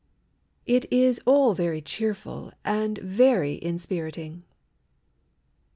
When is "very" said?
1.53-1.79, 2.97-3.61